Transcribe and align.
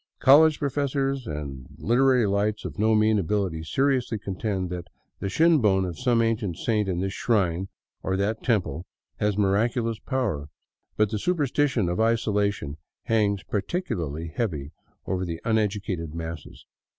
College 0.17 0.57
professors 0.57 1.27
and 1.27 1.67
literary 1.77 2.25
lights 2.25 2.65
of 2.65 2.79
no 2.79 2.95
mean 2.95 3.19
abiHty 3.19 3.63
seriously 3.63 4.17
contend 4.17 4.71
that 4.71 4.87
the 5.19 5.29
shinbone 5.29 5.85
of 5.87 5.99
some 5.99 6.23
saint 6.55 6.87
in 6.89 6.99
this 7.01 7.13
shrine 7.13 7.67
or 8.01 8.17
that" 8.17 8.41
temple 8.43 8.87
'* 9.01 9.15
has 9.19 9.37
miraculous 9.37 9.99
power; 9.99 10.49
but 10.97 11.11
the 11.11 11.19
superstition 11.19 11.87
of 11.87 11.99
isolation 11.99 12.77
hangs 13.03 13.43
particularly 13.43 14.29
heavy 14.29 14.71
over 15.05 15.23
the 15.23 15.39
uneducated 15.45 16.15
masses. 16.15 16.65